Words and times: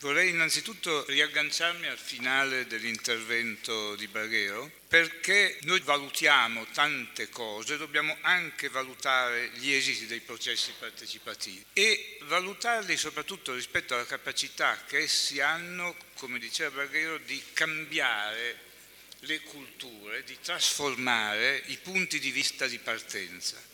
Vorrei 0.00 0.30
innanzitutto 0.30 1.04
riagganciarmi 1.08 1.86
al 1.86 1.98
finale 1.98 2.66
dell'intervento 2.66 3.94
di 3.96 4.08
Barghero 4.08 4.70
perché 4.88 5.58
noi 5.64 5.80
valutiamo 5.80 6.66
tante 6.72 7.28
cose, 7.28 7.76
dobbiamo 7.76 8.16
anche 8.22 8.70
valutare 8.70 9.50
gli 9.56 9.70
esiti 9.70 10.06
dei 10.06 10.20
processi 10.20 10.72
partecipativi 10.78 11.62
e 11.74 12.16
valutarli 12.22 12.96
soprattutto 12.96 13.52
rispetto 13.52 13.92
alla 13.92 14.06
capacità 14.06 14.82
che 14.86 15.00
essi 15.00 15.42
hanno, 15.42 15.94
come 16.14 16.38
diceva 16.38 16.76
Barghero, 16.76 17.18
di 17.18 17.42
cambiare 17.52 18.56
le 19.20 19.40
culture, 19.40 20.24
di 20.24 20.38
trasformare 20.40 21.62
i 21.66 21.76
punti 21.76 22.18
di 22.18 22.30
vista 22.30 22.66
di 22.66 22.78
partenza. 22.78 23.69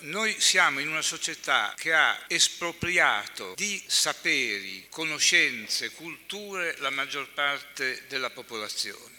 Noi 0.00 0.40
siamo 0.40 0.78
in 0.78 0.88
una 0.88 1.02
società 1.02 1.74
che 1.76 1.92
ha 1.92 2.16
espropriato 2.28 3.54
di 3.56 3.82
saperi, 3.84 4.86
conoscenze, 4.88 5.90
culture 5.90 6.76
la 6.78 6.90
maggior 6.90 7.28
parte 7.30 8.04
della 8.06 8.30
popolazione. 8.30 9.16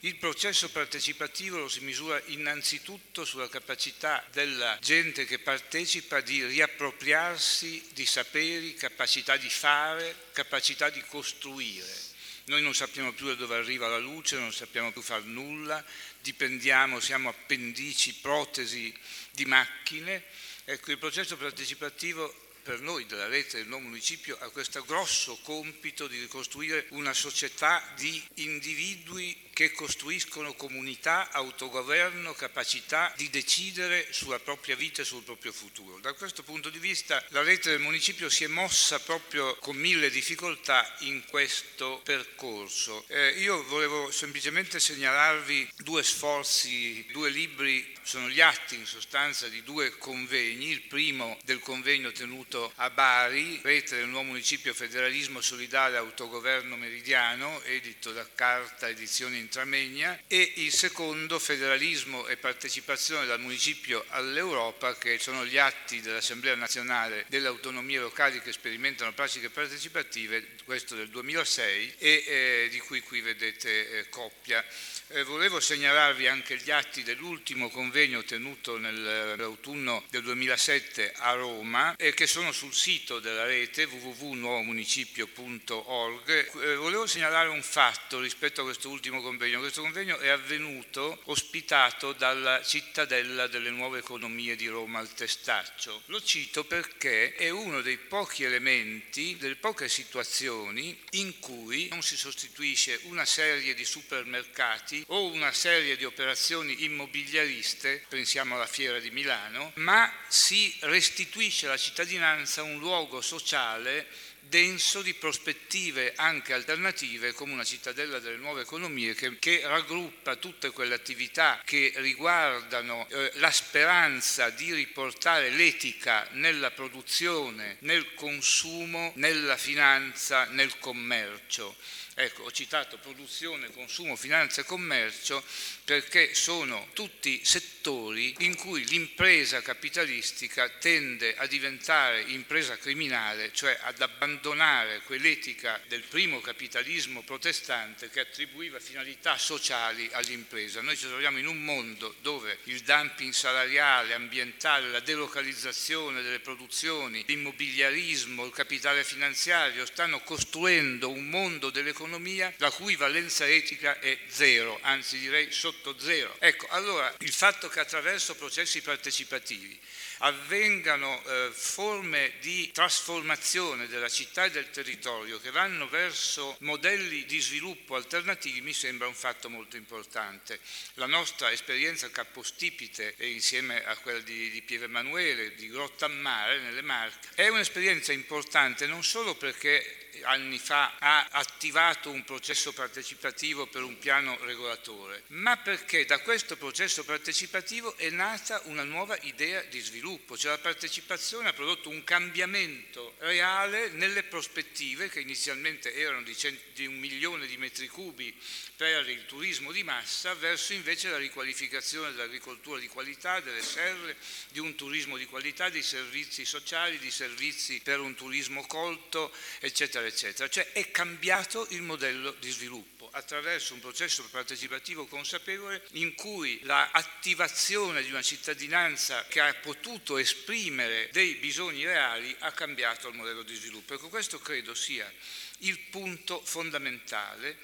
Il 0.00 0.16
processo 0.16 0.68
partecipativo 0.68 1.58
lo 1.58 1.68
si 1.68 1.80
misura 1.80 2.20
innanzitutto 2.26 3.24
sulla 3.24 3.48
capacità 3.48 4.22
della 4.30 4.76
gente 4.82 5.24
che 5.24 5.38
partecipa 5.38 6.20
di 6.20 6.44
riappropriarsi 6.44 7.88
di 7.94 8.04
saperi, 8.04 8.74
capacità 8.74 9.36
di 9.38 9.48
fare, 9.48 10.14
capacità 10.32 10.90
di 10.90 11.02
costruire. 11.08 12.07
Noi 12.48 12.62
non 12.62 12.74
sappiamo 12.74 13.12
più 13.12 13.26
da 13.26 13.34
dove 13.34 13.56
arriva 13.56 13.88
la 13.88 13.98
luce, 13.98 14.38
non 14.38 14.54
sappiamo 14.54 14.90
più 14.90 15.02
fare 15.02 15.24
nulla, 15.24 15.84
dipendiamo, 16.22 16.98
siamo 16.98 17.28
appendici, 17.28 18.14
protesi 18.14 18.92
di 19.32 19.44
macchine. 19.44 20.24
Ecco, 20.64 20.90
il 20.90 20.96
processo 20.96 21.36
partecipativo 21.36 22.34
per 22.62 22.80
noi 22.80 23.04
della 23.04 23.26
rete 23.26 23.58
del 23.58 23.66
nuovo 23.66 23.84
municipio 23.88 24.38
ha 24.40 24.48
questo 24.48 24.82
grosso 24.84 25.38
compito 25.42 26.06
di 26.06 26.18
ricostruire 26.18 26.86
una 26.90 27.12
società 27.12 27.82
di 27.96 28.22
individui 28.36 29.36
che 29.58 29.72
costruiscono 29.72 30.54
comunità, 30.54 31.32
autogoverno, 31.32 32.32
capacità 32.32 33.12
di 33.16 33.28
decidere 33.28 34.06
sulla 34.10 34.38
propria 34.38 34.76
vita 34.76 35.02
e 35.02 35.04
sul 35.04 35.24
proprio 35.24 35.50
futuro. 35.50 35.98
Da 35.98 36.12
questo 36.12 36.44
punto 36.44 36.70
di 36.70 36.78
vista 36.78 37.24
la 37.30 37.42
rete 37.42 37.70
del 37.70 37.80
municipio 37.80 38.28
si 38.28 38.44
è 38.44 38.46
mossa 38.46 39.00
proprio 39.00 39.56
con 39.56 39.74
mille 39.74 40.10
difficoltà 40.10 40.94
in 41.00 41.24
questo 41.26 42.00
percorso. 42.04 43.04
Eh, 43.08 43.30
io 43.30 43.64
volevo 43.64 44.12
semplicemente 44.12 44.78
segnalarvi 44.78 45.72
due 45.78 46.04
sforzi, 46.04 47.04
due 47.10 47.28
libri, 47.28 47.96
sono 48.02 48.28
gli 48.30 48.40
atti 48.40 48.76
in 48.76 48.86
sostanza 48.86 49.48
di 49.48 49.64
due 49.64 49.98
convegni, 49.98 50.70
il 50.70 50.82
primo 50.82 51.36
del 51.42 51.58
convegno 51.58 52.12
tenuto 52.12 52.72
a 52.76 52.90
Bari, 52.90 53.58
rete 53.64 53.96
del 53.96 54.06
nuovo 54.06 54.28
municipio 54.28 54.72
federalismo 54.72 55.40
solidale 55.40 55.96
autogoverno 55.96 56.76
meridiano, 56.76 57.60
edito 57.64 58.12
da 58.12 58.24
Carta 58.32 58.88
Edizioni 58.88 59.46
Intramegna 59.48 60.24
e 60.26 60.52
il 60.56 60.70
secondo 60.70 61.38
federalismo 61.38 62.26
e 62.26 62.36
partecipazione 62.36 63.24
dal 63.24 63.40
municipio 63.40 64.04
all'Europa 64.08 64.94
che 64.98 65.18
sono 65.18 65.46
gli 65.46 65.56
atti 65.56 66.02
dell'Assemblea 66.02 66.54
nazionale 66.54 67.24
delle 67.28 67.48
autonomie 67.48 67.98
locali 67.98 68.42
che 68.42 68.52
sperimentano 68.52 69.14
pratiche 69.14 69.48
partecipative, 69.48 70.48
questo 70.64 70.96
del 70.96 71.08
2006 71.08 71.94
e 71.96 72.24
eh, 72.26 72.68
di 72.70 72.78
cui 72.80 73.00
qui 73.00 73.22
vedete 73.22 74.00
eh, 74.00 74.08
coppia. 74.10 74.62
Eh, 75.10 75.24
volevo 75.24 75.58
segnalarvi 75.58 76.26
anche 76.26 76.58
gli 76.58 76.70
atti 76.70 77.02
dell'ultimo 77.02 77.70
convegno 77.70 78.22
tenuto 78.24 78.76
nell'autunno 78.76 80.04
del 80.10 80.22
2007 80.24 81.14
a 81.16 81.32
Roma 81.32 81.96
e 81.96 82.12
che 82.12 82.26
sono 82.26 82.52
sul 82.52 82.74
sito 82.74 83.18
della 83.18 83.46
rete 83.46 83.84
www.nuovomunicipio.org. 83.84 86.28
Eh, 86.28 86.74
volevo 86.74 87.06
segnalare 87.06 87.48
un 87.48 87.62
fatto 87.62 88.20
rispetto 88.20 88.60
a 88.60 88.64
questo 88.64 88.90
ultimo 88.90 89.22
convegno. 89.22 89.37
Questo 89.38 89.82
convegno 89.82 90.18
è 90.18 90.30
avvenuto 90.30 91.20
ospitato 91.26 92.12
dalla 92.12 92.60
cittadella 92.64 93.46
delle 93.46 93.70
nuove 93.70 94.00
economie 94.00 94.56
di 94.56 94.66
Roma 94.66 94.98
al 94.98 95.14
Testaccio. 95.14 96.02
Lo 96.06 96.20
cito 96.20 96.64
perché 96.64 97.34
è 97.36 97.48
uno 97.48 97.80
dei 97.80 97.98
pochi 97.98 98.42
elementi, 98.42 99.36
delle 99.36 99.54
poche 99.54 99.88
situazioni 99.88 100.98
in 101.10 101.38
cui 101.38 101.86
non 101.90 102.02
si 102.02 102.16
sostituisce 102.16 102.98
una 103.04 103.24
serie 103.24 103.74
di 103.74 103.84
supermercati 103.84 105.04
o 105.08 105.26
una 105.26 105.52
serie 105.52 105.96
di 105.96 106.04
operazioni 106.04 106.82
immobiliariste, 106.82 108.06
pensiamo 108.08 108.56
alla 108.56 108.66
fiera 108.66 108.98
di 108.98 109.12
Milano, 109.12 109.70
ma 109.76 110.12
si 110.26 110.74
restituisce 110.80 111.66
alla 111.66 111.76
cittadinanza 111.76 112.64
un 112.64 112.78
luogo 112.78 113.20
sociale 113.20 114.08
denso 114.48 115.02
di 115.02 115.14
prospettive 115.14 116.12
anche 116.16 116.54
alternative 116.54 117.32
come 117.32 117.52
una 117.52 117.64
cittadella 117.64 118.18
delle 118.18 118.36
nuove 118.36 118.62
economie 118.62 119.14
che, 119.14 119.38
che 119.38 119.60
raggruppa 119.64 120.36
tutte 120.36 120.70
quelle 120.70 120.94
attività 120.94 121.60
che 121.64 121.92
riguardano 121.96 123.06
eh, 123.08 123.30
la 123.34 123.50
speranza 123.50 124.50
di 124.50 124.72
riportare 124.72 125.50
l'etica 125.50 126.26
nella 126.32 126.70
produzione, 126.70 127.76
nel 127.80 128.14
consumo, 128.14 129.12
nella 129.16 129.56
finanza, 129.56 130.44
nel 130.46 130.78
commercio. 130.78 131.76
Ecco, 132.20 132.42
ho 132.42 132.50
citato 132.50 132.98
produzione, 132.98 133.70
consumo, 133.70 134.16
finanza 134.16 134.60
e 134.60 134.64
commercio 134.64 135.40
perché 135.84 136.34
sono 136.34 136.88
tutti 136.92 137.44
settori 137.44 138.34
in 138.40 138.56
cui 138.56 138.84
l'impresa 138.86 139.62
capitalistica 139.62 140.68
tende 140.68 141.36
a 141.36 141.46
diventare 141.46 142.22
impresa 142.22 142.76
criminale, 142.76 143.52
cioè 143.52 143.78
ad 143.82 144.00
abbandonare 144.00 145.02
quell'etica 145.02 145.80
del 145.86 146.02
primo 146.02 146.40
capitalismo 146.40 147.22
protestante 147.22 148.10
che 148.10 148.18
attribuiva 148.18 148.80
finalità 148.80 149.38
sociali 149.38 150.08
all'impresa. 150.10 150.80
Noi 150.80 150.96
ci 150.96 151.06
troviamo 151.06 151.38
in 151.38 151.46
un 151.46 151.62
mondo 151.62 152.16
dove 152.20 152.58
il 152.64 152.80
dumping 152.80 153.32
salariale, 153.32 154.14
ambientale, 154.14 154.90
la 154.90 154.98
delocalizzazione 154.98 156.20
delle 156.22 156.40
produzioni, 156.40 157.22
l'immobiliarismo, 157.28 158.44
il 158.44 158.52
capitale 158.52 159.04
finanziario 159.04 159.86
stanno 159.86 160.18
costruendo 160.22 161.10
un 161.10 161.28
mondo 161.28 161.70
dell'economia 161.70 162.06
dell'economia 162.08 162.52
la 162.56 162.70
cui 162.70 162.96
valenza 162.96 163.46
etica 163.46 163.98
è 164.00 164.18
zero, 164.28 164.78
anzi 164.82 165.18
direi 165.18 165.52
sotto 165.52 165.94
zero. 165.98 166.34
Ecco, 166.38 166.66
allora 166.70 167.14
il 167.18 167.32
fatto 167.32 167.68
che 167.68 167.80
attraverso 167.80 168.34
processi 168.34 168.80
partecipativi 168.80 169.78
avvengano 170.18 171.22
eh, 171.24 171.50
forme 171.52 172.32
di 172.40 172.70
trasformazione 172.72 173.86
della 173.86 174.08
città 174.08 174.44
e 174.44 174.50
del 174.50 174.70
territorio 174.70 175.38
che 175.40 175.50
vanno 175.50 175.88
verso 175.88 176.56
modelli 176.60 177.24
di 177.24 177.40
sviluppo 177.40 177.94
alternativi 177.94 178.60
mi 178.60 178.72
sembra 178.72 179.06
un 179.06 179.14
fatto 179.14 179.48
molto 179.48 179.76
importante. 179.76 180.60
La 180.94 181.06
nostra 181.06 181.50
esperienza 181.50 182.10
capostipite 182.10 183.14
insieme 183.18 183.84
a 183.84 183.96
quella 183.96 184.20
di, 184.20 184.50
di 184.50 184.62
Piero 184.62 184.84
Emanuele, 184.84 185.54
di 185.54 185.68
Grottammare 185.68 186.60
nelle 186.60 186.82
Marche, 186.82 187.28
è 187.34 187.48
un'esperienza 187.48 188.12
importante 188.12 188.86
non 188.86 189.04
solo 189.04 189.34
perché 189.34 190.08
anni 190.22 190.58
fa 190.58 190.94
ha 190.98 191.28
attivato 191.30 192.10
un 192.10 192.24
processo 192.24 192.72
partecipativo 192.72 193.66
per 193.66 193.82
un 193.82 193.98
piano 193.98 194.36
regolatore, 194.40 195.24
ma 195.28 195.56
perché 195.56 196.04
da 196.04 196.18
questo 196.20 196.56
processo 196.56 197.04
partecipativo 197.04 197.96
è 197.96 198.10
nata 198.10 198.60
una 198.64 198.84
nuova 198.84 199.16
idea 199.22 199.62
di 199.62 199.80
sviluppo, 199.80 200.07
cioè 200.36 200.52
la 200.52 200.58
partecipazione 200.58 201.48
ha 201.48 201.52
prodotto 201.52 201.88
un 201.88 202.02
cambiamento 202.04 203.14
reale 203.18 203.88
nelle 203.90 204.22
prospettive 204.22 205.08
che 205.08 205.20
inizialmente 205.20 205.94
erano 205.94 206.22
di, 206.22 206.34
di 206.74 206.86
un 206.86 206.98
milione 206.98 207.46
di 207.46 207.56
metri 207.56 207.88
cubi 207.88 208.34
per 208.76 209.08
il 209.08 209.26
turismo 209.26 209.72
di 209.72 209.82
massa 209.82 210.34
verso 210.34 210.72
invece 210.72 211.10
la 211.10 211.18
riqualificazione 211.18 212.12
dell'agricoltura 212.12 212.78
di 212.78 212.88
qualità, 212.88 213.40
delle 213.40 213.62
serre, 213.62 214.16
di 214.50 214.60
un 214.60 214.74
turismo 214.74 215.16
di 215.16 215.26
qualità, 215.26 215.68
di 215.68 215.82
servizi 215.82 216.44
sociali, 216.44 216.98
di 216.98 217.10
servizi 217.10 217.80
per 217.80 218.00
un 218.00 218.14
turismo 218.14 218.66
colto, 218.66 219.32
eccetera, 219.60 220.06
eccetera. 220.06 220.48
Cioè 220.48 220.72
è 220.72 220.90
cambiato 220.90 221.66
il 221.70 221.82
modello 221.82 222.34
di 222.38 222.50
sviluppo 222.50 222.97
attraverso 223.12 223.74
un 223.74 223.80
processo 223.80 224.24
partecipativo 224.30 225.06
consapevole 225.06 225.82
in 225.92 226.14
cui 226.14 226.60
l'attivazione 226.62 228.02
di 228.02 228.10
una 228.10 228.22
cittadinanza 228.22 229.24
che 229.26 229.40
ha 229.40 229.52
potuto 229.54 230.18
esprimere 230.18 231.08
dei 231.12 231.34
bisogni 231.34 231.84
reali 231.84 232.34
ha 232.40 232.52
cambiato 232.52 233.08
il 233.08 233.16
modello 233.16 233.42
di 233.42 233.54
sviluppo. 233.54 233.94
Ecco, 233.94 234.08
questo 234.08 234.38
credo 234.38 234.74
sia 234.74 235.12
il 235.58 235.78
punto 235.90 236.40
fondamentale 236.44 237.56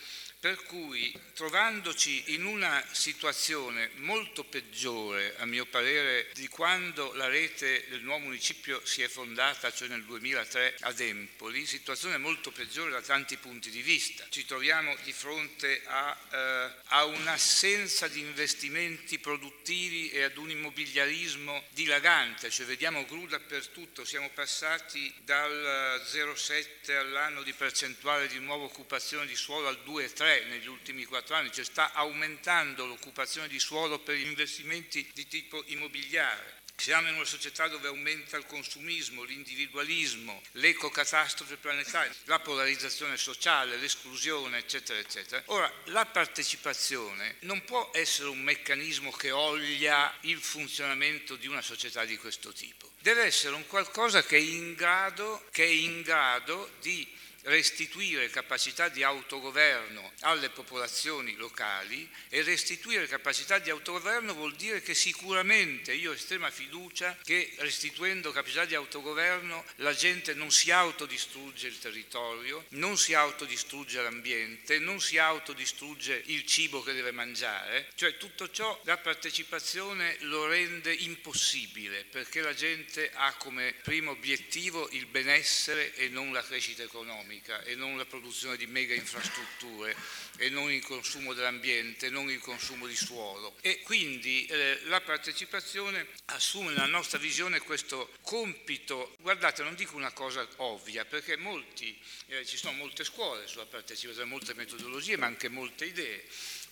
Per 0.45 0.63
cui 0.65 1.11
trovandoci 1.33 2.35
in 2.35 2.45
una 2.45 2.85
situazione 2.91 3.89
molto 3.95 4.45
peggiore, 4.45 5.37
a 5.39 5.47
mio 5.47 5.65
parere, 5.65 6.29
di 6.35 6.49
quando 6.49 7.15
la 7.15 7.29
rete 7.29 7.87
del 7.89 8.03
nuovo 8.03 8.25
municipio 8.25 8.85
si 8.85 9.01
è 9.01 9.09
fondata, 9.09 9.73
cioè 9.73 9.89
nel 9.89 10.05
2003 10.05 10.77
ad 10.81 11.01
Empoli, 11.01 11.65
situazione 11.65 12.19
molto 12.19 12.51
peggiore 12.51 12.91
da 12.91 13.01
tanti 13.01 13.39
punti 13.39 13.71
di 13.71 13.81
vista. 13.81 14.27
Ci 14.29 14.45
troviamo 14.45 14.95
di 15.03 15.13
fronte 15.13 15.81
a, 15.87 16.15
eh, 16.31 16.71
a 16.89 17.05
un'assenza 17.07 18.07
di 18.09 18.21
investimenti 18.21 19.19
produttivi 19.19 20.11
e 20.11 20.25
ad 20.25 20.37
un 20.37 20.51
immobiliarismo 20.51 21.65
dilagante, 21.71 22.51
cioè 22.51 22.67
vediamo 22.67 23.07
gru 23.07 23.27
dappertutto, 23.27 24.05
siamo 24.05 24.29
passati 24.29 25.11
dal 25.25 26.03
0,7 26.05 26.97
all'anno 26.99 27.43
di 27.43 27.55
percentuale 27.55 28.27
di 28.27 28.39
nuova 28.41 28.65
occupazione 28.65 29.25
di 29.25 29.37
suolo 29.37 29.69
al 29.69 29.81
2,3 29.83 30.33
negli 30.43 30.67
ultimi 30.67 31.05
quattro 31.05 31.37
anni, 31.37 31.53
cioè 31.53 31.65
sta 31.65 31.93
aumentando 31.93 32.87
l'occupazione 32.87 33.49
di 33.49 33.59
suolo 33.59 33.99
per 33.99 34.17
investimenti 34.17 35.09
di 35.15 35.27
tipo 35.27 35.63
immobiliare. 35.67 36.63
Siamo 36.77 37.09
in 37.09 37.15
una 37.15 37.25
società 37.25 37.69
dove 37.69 37.87
aumenta 37.87 38.37
il 38.37 38.47
consumismo, 38.47 39.23
l'individualismo, 39.23 40.43
l'ecocatastrofe 40.53 41.57
planetaria, 41.57 42.13
la 42.25 42.41
polarizzazione 42.41 43.17
sociale, 43.17 43.77
l'esclusione, 43.77 44.59
eccetera, 44.59 44.99
eccetera. 44.99 45.43
Ora, 45.47 45.73
la 45.85 46.05
partecipazione 46.05 47.37
non 47.41 47.65
può 47.65 47.91
essere 47.95 48.29
un 48.29 48.41
meccanismo 48.41 49.13
che 49.13 49.31
oglia 49.31 50.13
il 50.23 50.39
funzionamento 50.39 51.37
di 51.37 51.47
una 51.47 51.63
società 51.63 52.05
di 52.05 52.17
questo 52.19 52.53
tipo. 52.53 52.91
Deve 52.99 53.23
essere 53.23 53.55
un 53.55 53.67
qualcosa 53.67 54.25
che 54.25 54.37
è 54.37 54.41
in 54.41 54.75
grado, 54.75 55.47
che 55.53 55.65
è 55.65 55.69
in 55.69 56.03
grado 56.03 56.73
di 56.81 57.07
restituire 57.45 58.31
capacità 58.31 58.89
di 58.89 59.03
autogoverno 59.03 60.13
alle 60.21 60.51
popolazioni 60.51 61.35
locali 61.35 62.09
e 62.29 62.43
restituire 62.43 63.07
capacità 63.07 63.59
di 63.59 63.71
autogoverno 63.71 64.35
vuol 64.35 64.55
dire 64.55 64.81
che 64.81 64.95
sicuramente 64.95 65.93
io 65.93 66.13
ho 66.13 66.15
estrema 66.15 66.51
fiducia 66.51 67.17
che 67.23 67.53
restituendo 67.59 68.33
capacità 68.33 68.65
di 68.65 68.75
autogoverno 68.75 69.65
la 69.77 69.93
gente 69.93 70.35
non 70.35 70.51
si 70.51 70.71
autodistrugge 70.71 71.67
il 71.67 71.79
territorio, 71.79 72.65
non 72.71 72.97
si 72.97 73.15
autodistrugge 73.15 74.01
l'ambiente, 74.01 74.79
non 74.79 75.01
si 75.01 75.19
autodistrugge 75.19 76.23
il 76.27 76.47
cibo 76.47 76.83
che 76.83 76.93
deve 76.93 77.11
mangiare, 77.11 77.89
cioè 77.95 78.17
tutto 78.17 78.51
ciò 78.51 78.81
la 78.85 78.97
partecipazione 78.97 80.17
lo 80.21 80.47
rende 80.47 80.93
impossibile 80.93 82.05
perché 82.05 82.41
la 82.41 82.55
gente 82.55 83.11
ha 83.13 83.35
come 83.35 83.75
primo 83.83 84.13
obiettivo 84.13 84.89
il 84.91 85.07
benessere 85.07 85.95
e 85.95 86.09
non 86.09 86.33
la 86.33 86.43
crescita 86.43 86.83
economica 86.83 87.34
economica 87.35 87.63
e 87.63 87.75
non 87.75 87.97
la 87.97 88.05
produzione 88.05 88.57
di 88.57 88.67
mega 88.67 88.95
infrastrutture 88.95 89.95
e 90.37 90.49
non 90.51 90.71
il 90.71 90.83
consumo 90.85 91.33
dell'ambiente, 91.33 92.11
non 92.11 92.31
il 92.31 92.41
consumo 92.41 92.87
di 92.87 92.97
suolo. 92.97 93.57
E 93.61 93.81
quindi 93.83 94.47
eh, 94.47 94.81
la 94.85 95.01
partecipazione 95.01 96.07
assume 96.27 96.71
nella 96.71 96.87
nostra 96.87 97.19
visione 97.19 97.61
questo 97.61 98.11
compito, 98.23 99.17
guardate 99.21 99.63
non 99.63 99.75
dico 99.75 99.97
una 99.97 100.13
cosa 100.13 100.47
ovvia 100.57 101.05
perché 101.05 101.37
molti, 101.37 101.97
eh, 102.27 102.45
ci 102.45 102.57
sono 102.57 102.73
molte 102.73 103.05
scuole 103.05 103.47
sulla 103.47 103.67
partecipazione, 103.67 104.29
molte 104.29 104.55
metodologie 104.55 105.17
ma 105.17 105.27
anche 105.27 105.49
molte 105.49 105.87
idee 105.87 106.25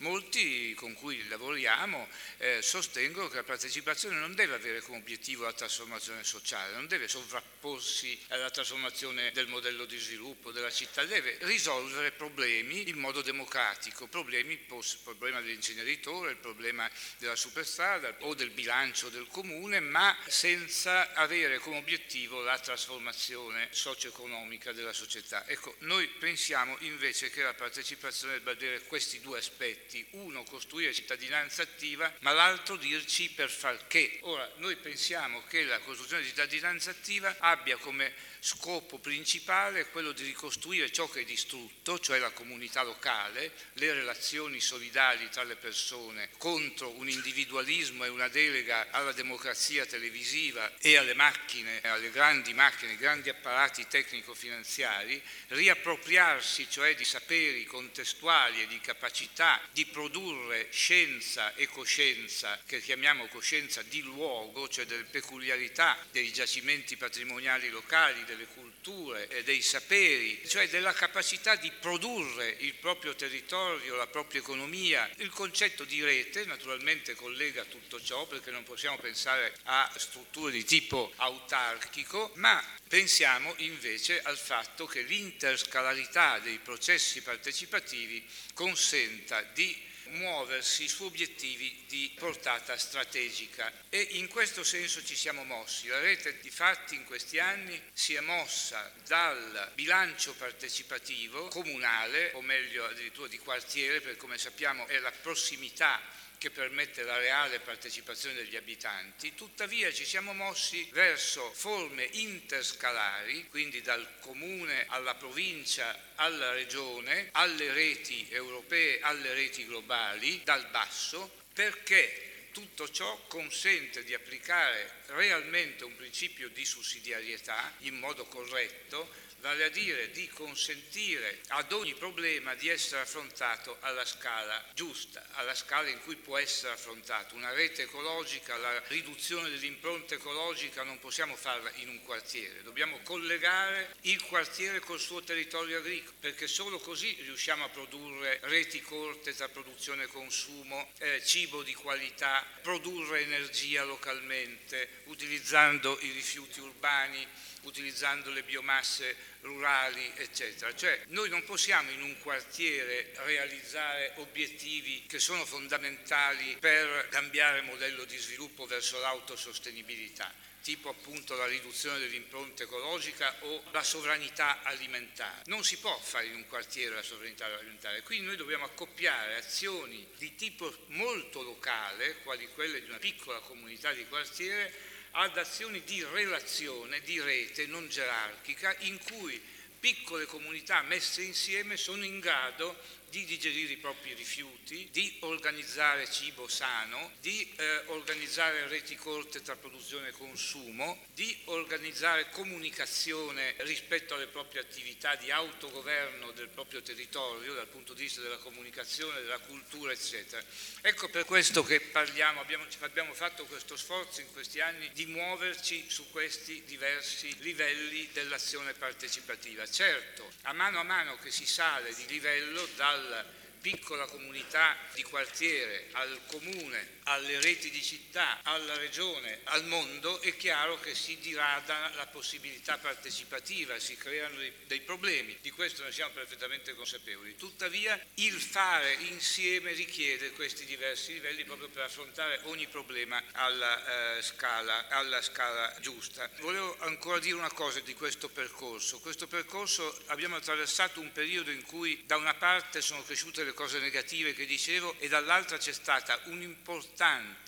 Molti 0.03 0.75
con 0.75 0.95
cui 0.95 1.29
lavoriamo 1.29 2.09
eh, 2.39 2.61
sostengono 2.61 3.29
che 3.29 3.37
la 3.37 3.45
partecipazione 3.45 4.19
non 4.19 4.35
deve 4.35 4.55
avere 4.55 4.81
come 4.81 4.99
obiettivo 4.99 5.45
la 5.45 5.53
trasformazione 5.53 6.25
sociale, 6.25 6.73
non 6.73 6.89
deve 6.89 7.07
sovrapporsi 7.07 8.19
alla 8.29 8.51
trasformazione 8.51 9.31
del 9.31 9.47
modello 9.47 9.85
di 9.85 9.99
sviluppo 9.99 10.51
della 10.53 10.71
città, 10.71 11.05
deve 11.05 11.37
risolvere 11.41 12.13
problemi 12.13 12.89
in 12.89 12.99
modo 12.99 13.23
democratico, 13.23 14.07
problemi, 14.07 14.53
il 14.53 14.99
problema 15.03 15.41
dell'inceneritore, 15.41 16.31
il 16.31 16.37
problema 16.37 16.89
della 17.19 17.37
superstrada 17.37 18.15
o 18.21 18.35
del 18.35 18.51
bilancio 18.51 19.09
del 19.09 19.27
comune, 19.27 19.81
ma 19.81 20.17
senza 20.27 21.13
avere 21.15 21.59
come 21.59 21.79
obiettivo 21.79 22.41
la 22.43 22.59
trasformazione 22.59 23.69
socio-economica 23.71 24.73
della 24.73 24.93
società. 24.93 25.47
Ecco, 25.47 25.75
noi 25.81 26.07
pensiamo 26.07 26.77
invece 26.81 27.31
che 27.31 27.43
la 27.43 27.55
partecipazione 27.55 28.35
debba 28.35 28.53
avere 28.53 28.83
questi 28.85 29.21
due 29.21 29.39
aspetti 29.39 30.07
uno 30.11 30.45
costruire 30.45 30.93
cittadinanza 30.93 31.63
attiva, 31.63 32.13
ma 32.21 32.33
l'altro 32.33 32.77
dirci 32.77 33.31
per 33.31 33.51
far 33.51 33.87
che. 33.87 34.19
Ora, 34.23 34.51
noi 34.57 34.77
pensiamo 34.77 35.43
che 35.47 35.65
la 35.65 35.79
costruzione 35.81 36.23
di 36.23 36.29
cittadinanza 36.29 36.91
attiva 36.91 37.37
abbia 37.39 37.77
come 37.77 38.13
scopo 38.41 38.99
principale 38.99 39.89
quello 39.91 40.13
di 40.13 40.25
ricostruire 40.43 40.91
ciò 40.91 41.09
che 41.09 41.21
è 41.21 41.25
distrutto, 41.25 42.01
cioè 42.01 42.19
la 42.19 42.31
comunità 42.31 42.83
locale, 42.83 43.53
le 43.75 43.95
relazioni 43.95 44.59
solidali 44.59 45.29
tra 45.29 45.45
le 45.45 45.55
persone, 45.55 46.31
contro 46.37 46.91
un 46.99 47.09
individualismo 47.09 48.03
e 48.03 48.09
una 48.09 48.27
delega 48.27 48.89
alla 48.91 49.13
democrazia 49.13 49.87
televisiva 49.87 50.79
e 50.79 50.97
alle 50.97 51.15
macchine, 51.15 51.81
alle 51.83 52.11
grandi 52.11 52.55
macchine, 52.55 52.93
ai 52.93 52.97
grandi 52.97 53.29
apparati 53.29 53.87
tecnico-finanziari, 53.87 55.23
riappropriarsi 55.49 56.69
cioè 56.69 56.97
di 56.97 57.05
saperi 57.05 57.65
contestuali 57.65 58.63
e 58.63 58.67
di 58.67 58.81
capacità 58.81 59.61
di 59.71 59.87
produrre 59.87 60.67
scienza 60.73 61.55
e 61.55 61.69
coscienza, 61.69 62.61
che 62.67 62.81
chiamiamo 62.81 63.29
coscienza 63.29 63.83
di 63.83 64.03
luogo, 64.03 64.69
cioè 64.69 64.87
delle 64.87 65.05
peculiarità 65.05 65.97
dei 66.11 66.33
giacimenti 66.33 66.97
patrimoniali 66.97 67.69
locali, 67.69 68.25
delle 68.25 68.47
culture 68.47 69.29
e 69.29 69.45
dei 69.45 69.63
saperi, 69.63 70.22
cioè 70.47 70.69
della 70.69 70.93
capacità 70.93 71.57
di 71.57 71.71
produrre 71.71 72.57
il 72.61 72.75
proprio 72.75 73.15
territorio, 73.15 73.97
la 73.97 74.07
propria 74.07 74.41
economia. 74.41 75.09
Il 75.19 75.31
concetto 75.31 75.85
di 75.85 76.03
rete 76.03 76.45
naturalmente 76.45 77.15
collega 77.15 77.65
tutto 77.65 78.01
ciò 78.01 78.27
perché 78.27 78.51
non 78.51 78.63
possiamo 78.63 78.97
pensare 78.99 79.55
a 79.65 79.91
strutture 79.97 80.53
di 80.53 80.65
tipo 80.65 81.13
autarchico, 81.17 82.33
ma 82.35 82.63
pensiamo 82.89 83.55
invece 83.59 84.21
al 84.23 84.39
fatto 84.39 84.87
che 84.87 85.03
l'interscalarità 85.03 86.39
dei 86.39 86.59
processi 86.59 87.23
partecipativi 87.23 88.25
consenta 88.55 89.43
di 89.43 89.91
muoversi 90.13 90.89
su 90.89 91.05
obiettivi 91.05 91.85
di 91.87 92.13
portata 92.17 92.77
strategica 92.77 93.71
e 93.89 94.01
in 94.13 94.29
questo 94.29 94.65
senso 94.65 95.05
ci 95.05 95.17
siamo 95.17 95.45
mossi. 95.45 95.89
La 95.89 96.01
rete 96.01 96.39
di 96.41 96.51
fatti 96.51 96.95
in 96.95 97.05
questi 97.05 97.39
anni 97.39 97.81
si 97.93 98.15
è 98.15 98.21
mossa 98.21 98.93
dal 99.07 99.71
bilancio 99.75 100.35
partecipativo 100.35 101.49
comunale, 101.49 102.33
o 102.35 102.43
meglio 102.43 102.87
addirittura 102.87 103.29
di 103.29 103.39
quartiere, 103.39 104.01
perché 104.01 104.19
come 104.19 104.39
sappiamo 104.39 104.87
è 104.87 104.99
la 104.99 105.13
prossimità 105.13 106.01
che 106.43 106.51
permette 106.51 107.05
la 107.05 107.19
reale 107.19 107.61
partecipazione 107.61 108.35
degli 108.35 108.57
abitanti, 108.57 109.33
tuttavia 109.33 109.93
ci 109.93 110.05
siamo 110.05 110.35
mossi 110.35 110.89
verso 110.91 111.53
forme 111.53 112.09
interscalari, 112.11 113.47
quindi 113.49 113.81
dal 113.81 114.19
comune 114.19 114.87
alla 114.89 115.15
provincia, 115.15 115.97
alla 116.17 116.51
regione, 116.51 117.29
alle 117.31 117.73
reti 117.73 118.27
europee, 118.29 118.99
alle 119.03 119.35
reti 119.35 119.65
globali, 119.67 120.41
dal 120.43 120.67
basso, 120.71 121.31
perché 121.55 122.49
tutto 122.51 122.91
ciò 122.91 123.25
consente 123.29 124.03
di 124.03 124.13
applicare 124.13 125.03
realmente 125.07 125.85
un 125.85 125.95
principio 125.95 126.49
di 126.49 126.65
sussidiarietà 126.65 127.73
in 127.83 128.01
modo 128.01 128.25
corretto 128.25 129.31
vale 129.43 129.65
a 129.65 129.69
dire 129.71 130.11
di 130.13 130.29
consentire 130.29 131.41
ad 131.49 131.73
ogni 131.73 131.95
problema 131.95 132.55
di 132.55 132.69
essere 132.69 133.03
affrontato 133.03 133.77
alla 133.81 134.05
scala 134.05 134.65
giusta, 134.73 135.23
alla 135.33 135.55
scala 135.55 135.89
in 135.89 136.01
cui 136.03 136.15
può 136.15 136.39
essere 136.39 136.73
affrontato. 136.73 137.35
Una 137.35 137.53
rete 137.53 137.83
ecologica, 137.83 138.57
la 138.57 138.81
riduzione 138.87 139.51
dell'impronta 139.51 140.15
ecologica 140.15 140.85
non 140.85 141.01
possiamo 141.01 141.35
farla 141.35 141.71
in 141.77 141.89
un 141.89 142.01
quartiere, 142.03 142.63
dobbiamo 142.63 143.01
collegare 143.03 143.97
il 144.03 144.23
quartiere 144.23 144.79
col 144.79 145.01
suo 145.01 145.23
territorio 145.23 145.79
agricolo, 145.79 146.15
perché 146.21 146.47
solo 146.47 146.79
così 146.79 147.13
riusciamo 147.23 147.65
a 147.65 147.69
produrre 147.69 148.39
reti 148.45 148.81
corte 148.81 149.35
tra 149.35 149.49
produzione 149.49 150.05
e 150.05 150.07
consumo, 150.07 150.89
eh, 150.99 151.21
cibo 151.25 151.65
di 151.65 151.75
qualità, 151.75 152.47
produrre 152.63 153.23
energia 153.23 153.83
localmente, 153.83 155.03
utilizzando 155.07 155.99
i 156.01 156.11
rifiuti 156.11 156.61
urbani 156.61 157.27
utilizzando 157.63 158.31
le 158.31 158.43
biomasse 158.43 159.17
rurali, 159.43 160.13
eccetera. 160.17 160.75
Cioè 160.75 161.05
noi 161.09 161.29
non 161.29 161.45
possiamo 161.45 161.91
in 161.91 162.03
un 162.03 162.19
quartiere 162.19 163.13
realizzare 163.25 164.13
obiettivi 164.17 165.05
che 165.07 165.19
sono 165.19 165.45
fondamentali 165.45 166.57
per 166.59 167.09
cambiare 167.11 167.61
modello 167.63 168.05
di 168.05 168.17
sviluppo 168.17 168.67
verso 168.67 168.99
l'autosostenibilità 168.99 170.51
tipo 170.63 170.89
appunto 170.89 171.35
la 171.35 171.47
riduzione 171.47 171.99
dell'impronta 171.99 172.63
ecologica 172.63 173.35
o 173.41 173.63
la 173.73 173.83
sovranità 173.83 174.63
alimentare. 174.63 175.43
Non 175.47 175.65
si 175.65 175.77
può 175.79 175.99
fare 175.99 176.27
in 176.27 176.37
un 176.37 176.47
quartiere 176.47 176.95
la 176.95 177.03
sovranità 177.03 177.47
alimentare, 177.47 178.03
quindi 178.03 178.27
noi 178.27 178.37
dobbiamo 178.37 178.65
accoppiare 178.65 179.35
azioni 179.35 180.07
di 180.17 180.35
tipo 180.37 180.73
molto 180.89 181.43
locale, 181.43 182.19
quali 182.23 182.49
quelle 182.55 182.81
di 182.81 182.89
una 182.89 182.99
piccola 182.99 183.41
comunità 183.41 183.93
di 183.93 184.07
quartiere, 184.07 184.73
ad 185.13 185.37
azioni 185.37 185.83
di 185.85 186.05
relazione, 186.13 187.01
di 187.01 187.21
rete 187.21 187.67
non 187.67 187.89
gerarchica, 187.89 188.75
in 188.81 188.99
cui 188.99 189.41
piccole 189.79 190.27
comunità 190.27 190.83
messe 190.83 191.23
insieme 191.23 191.77
sono 191.77 192.05
in 192.05 192.21
grado 192.21 192.77
di 193.13 193.27
digerire 193.27 193.75
i 193.75 193.77
propri 193.77 194.15
rifiuti, 194.15 194.89
di 194.91 195.19
organizzare 195.21 196.11
cibo 196.11 196.49
sano, 196.49 197.13
di 197.21 197.47
eh, 197.57 197.83
organizzare 197.89 198.67
reti 198.69 198.97
corte 198.97 199.43
tra 199.43 199.55
produzione 199.55 200.09
e 200.09 200.13
consumo, 200.13 200.99
di 201.13 201.37
organizzare 201.45 202.31
comunicazione 202.31 203.55
rispetto 203.59 204.15
alle 204.15 204.29
proprie 204.29 204.63
attività 204.63 205.15
di 205.17 205.31
autogoverno 205.31 206.31
del 206.31 206.49
proprio 206.49 206.81
territorio 206.81 207.53
dal 207.53 207.67
punto 207.67 207.93
di 207.93 208.05
vista 208.05 208.23
della 208.23 208.39
comunicazione, 208.39 209.21
della 209.21 209.41
cultura, 209.41 209.93
eccetera. 209.93 210.43
Ecco 210.81 211.11
per 211.11 211.27
questo 211.27 211.63
che 211.63 211.83
parliamo, 211.83 212.41
abbiamo, 212.41 212.65
abbiamo 212.81 213.13
fatto 213.13 213.45
questo 213.45 213.77
sforzo 213.77 214.23
in 214.23 214.33
questi 214.33 214.61
anni 214.61 214.89
di 214.95 215.05
muoverci 215.05 215.85
su 215.87 216.11
questi 216.11 216.63
diversi 216.65 217.37
livelli 217.41 218.09
dell'azione 218.15 218.73
partecipativa. 218.73 219.69
Certo, 219.69 220.33
a 220.45 220.55
mano 220.55 220.81
a 220.81 220.83
mano 220.83 221.19
che 221.19 221.31
si 221.31 221.45
sale 221.45 221.95
di 221.95 222.07
livello 222.07 222.67
dal 222.75 223.01
هذا 223.03 223.42
piccola 223.63 224.07
comunità 224.07 224.77
di 224.93 225.05
quartiere, 225.05 225.87
al 225.93 226.21
comune, 226.27 227.01
alle 227.05 227.41
reti 227.41 227.71
di 227.71 227.81
città, 227.81 228.41
alla 228.43 228.77
regione, 228.77 229.41
al 229.45 229.65
mondo, 229.67 230.21
è 230.21 230.37
chiaro 230.37 230.79
che 230.81 230.95
si 230.97 231.17
dirada 231.19 231.91
la 231.95 232.07
possibilità 232.07 232.77
partecipativa, 232.79 233.79
si 233.79 233.97
creano 233.97 234.37
dei, 234.37 234.53
dei 234.67 234.81
problemi, 234.81 235.39
di 235.41 235.51
questo 235.53 235.85
ne 235.85 235.93
siamo 235.93 236.13
perfettamente 236.13 236.75
consapevoli. 236.75 237.37
Tuttavia 237.37 237.99
il 238.15 238.41
fare 238.41 238.95
insieme 238.95 239.73
richiede 239.73 240.33
questi 240.33 240.65
diversi 240.65 241.13
livelli 241.13 241.45
proprio 241.45 241.69
per 241.69 241.85
affrontare 241.85 242.41
ogni 242.45 242.67
problema 242.67 243.23
alla, 243.33 244.17
eh, 244.17 244.23
scala, 244.23 244.89
alla 244.89 245.23
scala 245.23 245.73
giusta. 245.81 246.29
Volevo 246.41 246.77
ancora 246.81 247.21
dire 247.21 247.37
una 247.37 247.53
cosa 247.53 247.79
di 247.79 247.95
questo 247.95 248.29
percorso. 248.29 248.99
Questo 248.99 249.29
percorso 249.29 250.03
abbiamo 250.07 250.35
attraversato 250.35 251.01
un 251.01 251.13
periodo 251.13 251.53
in 251.53 251.63
cui 251.63 252.03
da 252.07 252.17
una 252.17 252.35
parte 252.35 252.81
sono 252.81 253.05
cresciute 253.05 253.45
le 253.45 253.52
cose 253.55 253.79
negative 253.79 254.35
che 254.35 254.47
dicevo 254.47 254.95
e 254.99 255.09
dall'altra 255.09 255.59
c'è 255.59 255.73
stata 255.73 256.19
un'importante 256.25 256.61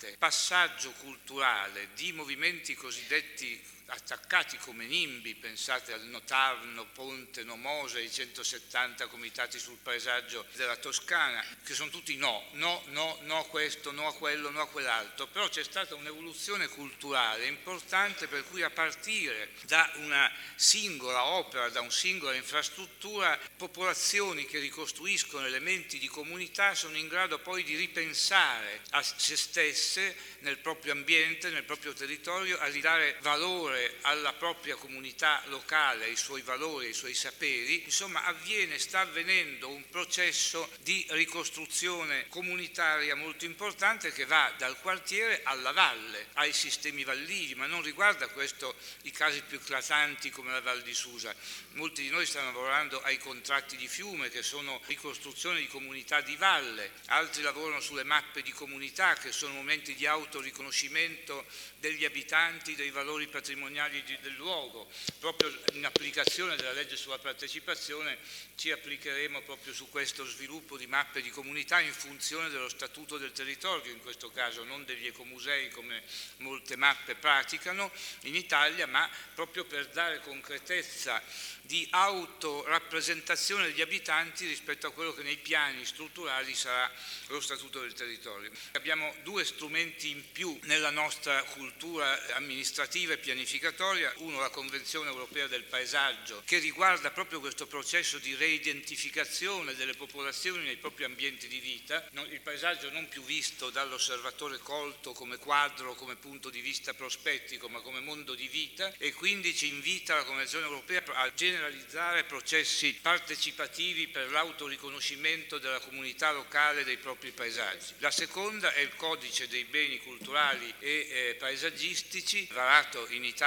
importante 0.05 0.15
passaggio 0.17 0.91
culturale 0.91 1.89
di 1.95 2.11
movimenti 2.11 2.75
cosiddetti 2.75 3.59
attaccati 3.87 4.57
come 4.57 4.85
nimbi, 4.85 5.35
pensate 5.35 5.93
al 5.93 6.05
Notarno, 6.05 6.85
Ponte, 6.85 7.43
Nomose, 7.43 8.01
i 8.01 8.11
170 8.11 9.07
comitati 9.07 9.59
sul 9.59 9.77
paesaggio 9.81 10.45
della 10.53 10.75
Toscana, 10.77 11.43
che 11.63 11.73
sono 11.73 11.89
tutti 11.89 12.15
no, 12.15 12.43
no, 12.53 12.81
no, 12.87 13.17
no 13.21 13.39
a 13.39 13.45
questo, 13.45 13.91
no 13.91 14.07
a 14.07 14.13
quello, 14.13 14.49
no 14.49 14.61
a 14.61 14.67
quell'altro, 14.67 15.27
però 15.27 15.47
c'è 15.49 15.63
stata 15.63 15.95
un'evoluzione 15.95 16.67
culturale 16.67 17.45
importante 17.45 18.27
per 18.27 18.47
cui 18.47 18.63
a 18.63 18.69
partire 18.69 19.51
da 19.65 19.89
una 19.97 20.31
singola 20.55 21.25
opera, 21.25 21.69
da 21.69 21.81
una 21.81 21.91
singola 21.91 22.33
infrastruttura, 22.33 23.39
popolazioni 23.55 24.45
che 24.45 24.59
ricostruiscono 24.59 25.45
elementi 25.45 25.99
di 25.99 26.07
comunità 26.07 26.73
sono 26.73 26.97
in 26.97 27.07
grado 27.07 27.39
poi 27.39 27.63
di 27.63 27.75
ripensare 27.75 28.81
a 28.91 29.03
se 29.03 29.35
stesse 29.35 30.15
nel 30.39 30.57
proprio 30.57 30.93
ambiente, 30.93 31.49
nel 31.49 31.63
proprio 31.63 31.93
territorio, 31.93 32.57
a 32.59 32.65
ridare 32.67 33.17
valore 33.21 33.74
valore 33.75 33.95
alla 34.01 34.33
propria 34.33 34.75
comunità 34.75 35.43
locale, 35.47 36.05
ai 36.05 36.15
suoi 36.15 36.41
valori, 36.41 36.87
ai 36.87 36.93
suoi 36.93 37.13
saperi, 37.13 37.83
insomma 37.83 38.23
avviene, 38.23 38.79
sta 38.79 39.01
avvenendo 39.01 39.69
un 39.69 39.87
processo 39.89 40.69
di 40.81 41.05
ricostruzione 41.09 42.27
comunitaria 42.29 43.15
molto 43.15 43.45
importante 43.45 44.11
che 44.13 44.25
va 44.25 44.53
dal 44.57 44.79
quartiere 44.79 45.41
alla 45.43 45.71
valle, 45.71 46.27
ai 46.33 46.53
sistemi 46.53 47.03
vallili, 47.03 47.55
ma 47.55 47.65
non 47.65 47.81
riguarda 47.81 48.27
questo 48.29 48.75
i 49.03 49.11
casi 49.11 49.41
più 49.41 49.57
eclatanti 49.57 50.29
come 50.29 50.51
la 50.51 50.61
Val 50.61 50.81
di 50.81 50.93
Susa. 50.93 51.35
Molti 51.71 52.03
di 52.03 52.09
noi 52.09 52.25
stanno 52.25 52.45
lavorando 52.45 53.01
ai 53.01 53.17
contratti 53.17 53.75
di 53.75 53.87
fiume 53.87 54.29
che 54.29 54.41
sono 54.41 54.81
ricostruzione 54.85 55.59
di 55.59 55.67
comunità 55.67 56.21
di 56.21 56.35
valle, 56.35 56.91
altri 57.07 57.41
lavorano 57.41 57.81
sulle 57.81 58.03
mappe 58.03 58.41
di 58.41 58.51
comunità 58.51 59.15
che 59.15 59.31
sono 59.31 59.53
momenti 59.53 59.95
di 59.95 60.05
autoriconoscimento 60.05 61.45
degli 61.79 62.05
abitanti, 62.05 62.75
dei 62.75 62.91
valori 62.91 63.27
patrimoniali 63.27 63.64
patrimoniali 63.65 64.03
del 64.21 64.33
luogo. 64.33 64.87
Proprio 65.19 65.51
in 65.73 65.85
applicazione 65.85 66.55
della 66.55 66.71
legge 66.71 66.95
sulla 66.95 67.17
partecipazione 67.17 68.17
ci 68.55 68.71
applicheremo 68.71 69.41
proprio 69.41 69.73
su 69.73 69.89
questo 69.89 70.23
sviluppo 70.25 70.77
di 70.77 70.85
mappe 70.85 71.21
di 71.21 71.29
comunità 71.31 71.79
in 71.79 71.91
funzione 71.91 72.49
dello 72.49 72.69
statuto 72.69 73.17
del 73.17 73.31
territorio, 73.31 73.91
in 73.91 74.01
questo 74.01 74.29
caso 74.31 74.63
non 74.63 74.85
degli 74.85 75.07
ecomusei 75.07 75.69
come 75.69 76.03
molte 76.37 76.75
mappe 76.75 77.15
praticano 77.15 77.91
in 78.21 78.35
Italia, 78.35 78.85
ma 78.85 79.09
proprio 79.33 79.65
per 79.65 79.87
dare 79.87 80.21
concretezza 80.21 81.21
di 81.61 81.87
autorappresentazione 81.89 83.67
degli 83.67 83.81
abitanti 83.81 84.45
rispetto 84.45 84.85
a 84.87 84.91
quello 84.91 85.13
che 85.13 85.23
nei 85.23 85.37
piani 85.37 85.83
strutturali 85.83 86.53
sarà 86.53 86.91
lo 87.27 87.41
statuto 87.41 87.81
del 87.81 87.93
territorio. 87.93 88.51
Abbiamo 88.73 89.13
due 89.23 89.43
strumenti 89.43 90.11
in 90.11 90.31
più 90.31 90.57
nella 90.63 90.91
nostra 90.91 91.41
cultura 91.43 92.35
amministrativa 92.35 93.13
e 93.13 93.17
pianificatoria, 93.55 94.13
uno 94.17 94.39
la 94.39 94.49
Convenzione 94.49 95.09
europea 95.09 95.47
del 95.47 95.63
paesaggio 95.63 96.41
che 96.45 96.59
riguarda 96.59 97.11
proprio 97.11 97.39
questo 97.39 97.67
processo 97.67 98.17
di 98.17 98.35
reidentificazione 98.35 99.75
delle 99.75 99.93
popolazioni 99.93 100.63
nei 100.63 100.75
propri 100.75 101.05
ambienti 101.05 101.47
di 101.47 101.59
vita, 101.59 102.07
il 102.29 102.41
paesaggio 102.41 102.89
non 102.91 103.07
più 103.07 103.23
visto 103.23 103.69
dall'osservatore 103.69 104.57
colto 104.59 105.13
come 105.13 105.37
quadro, 105.37 105.95
come 105.95 106.15
punto 106.15 106.49
di 106.49 106.59
vista 106.59 106.93
prospettico, 106.93 107.69
ma 107.69 107.79
come 107.81 108.01
mondo 108.01 108.35
di 108.35 108.47
vita 108.47 108.93
e 108.97 109.13
quindi 109.13 109.55
ci 109.55 109.67
invita 109.67 110.15
la 110.15 110.23
Convenzione 110.23 110.65
europea 110.65 111.03
a 111.13 111.33
generalizzare 111.33 112.23
processi 112.23 112.93
partecipativi 113.01 114.07
per 114.07 114.31
l'autoriconoscimento 114.31 115.59
della 115.59 115.79
comunità 115.79 116.31
locale 116.31 116.83
dei 116.83 116.97
propri 116.97 117.31
paesaggi. 117.31 117.93
La 117.99 118.11
seconda 118.11 118.73
è 118.73 118.79
il 118.79 118.95
codice 118.95 119.47
dei 119.47 119.63
beni 119.65 119.99
culturali 119.99 120.73
e 120.79 121.07
eh, 121.09 121.35
paesaggistici, 121.35 122.47
varato 122.51 123.07
in 123.09 123.23
Italia 123.23 123.44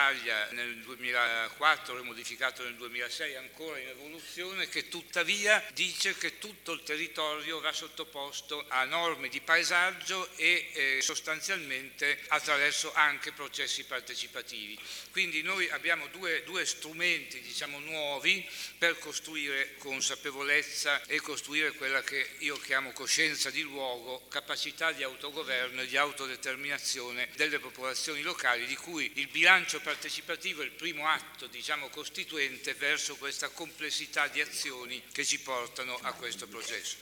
nel 0.50 0.76
2004 0.84 1.98
e 1.98 2.02
modificato 2.02 2.62
nel 2.62 2.76
2006, 2.76 3.34
ancora 3.34 3.78
in 3.78 3.88
evoluzione, 3.88 4.68
che 4.68 4.88
tuttavia 4.88 5.62
dice 5.72 6.16
che 6.16 6.38
tutto 6.38 6.70
il 6.72 6.84
territorio 6.84 7.58
va 7.58 7.72
sottoposto 7.72 8.64
a 8.68 8.84
norme 8.84 9.28
di 9.28 9.40
paesaggio 9.40 10.28
e 10.36 10.70
eh, 10.72 10.98
sostanzialmente 11.02 12.20
attraverso 12.28 12.92
anche 12.94 13.32
processi 13.32 13.84
partecipativi. 13.84 14.78
Quindi 15.10 15.42
noi 15.42 15.68
abbiamo 15.68 16.06
due, 16.06 16.44
due 16.44 16.64
strumenti 16.64 17.40
diciamo, 17.40 17.80
nuovi 17.80 18.48
per 18.78 19.00
costruire 19.00 19.74
consapevolezza 19.78 21.02
e 21.06 21.20
costruire 21.20 21.72
quella 21.72 22.02
che 22.02 22.36
io 22.38 22.56
chiamo 22.58 22.92
coscienza 22.92 23.50
di 23.50 23.62
luogo, 23.62 24.28
capacità 24.28 24.92
di 24.92 25.02
autogoverno 25.02 25.80
e 25.80 25.86
di 25.86 25.96
autodeterminazione 25.96 27.28
delle 27.34 27.58
popolazioni 27.58 28.22
locali, 28.22 28.64
di 28.66 28.76
cui 28.76 29.10
il 29.14 29.26
bilancio 29.26 29.80
partecipativo 29.88 30.60
è 30.60 30.66
il 30.66 30.72
primo 30.72 31.08
atto 31.08 31.46
diciamo, 31.46 31.88
costituente 31.88 32.74
verso 32.74 33.16
questa 33.16 33.48
complessità 33.48 34.28
di 34.28 34.42
azioni 34.42 35.02
che 35.10 35.24
ci 35.24 35.40
portano 35.40 35.98
a 36.02 36.12
questo 36.12 36.46
processo. 36.46 36.96